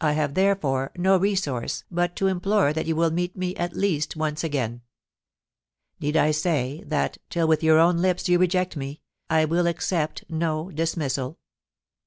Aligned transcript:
I 0.00 0.12
have, 0.12 0.32
therefore, 0.32 0.92
no 0.96 1.18
resource 1.18 1.84
but 1.90 2.16
to 2.16 2.26
implore 2.26 2.72
that 2.72 2.86
you 2.86 2.96
will 2.96 3.10
meet 3.10 3.36
me 3.36 3.54
at 3.56 3.76
least 3.76 4.16
once 4.16 4.42
again. 4.42 4.80
* 5.36 6.00
Need 6.00 6.16
I 6.16 6.30
say 6.30 6.82
that, 6.86 7.18
till 7.28 7.46
with 7.46 7.62
your 7.62 7.78
own 7.78 7.98
lips 7.98 8.30
you 8.30 8.38
reject 8.38 8.78
me, 8.78 9.02
I 9.28 9.44
will 9.44 9.66
accept 9.66 10.24
no 10.30 10.70
dismissal? 10.70 11.38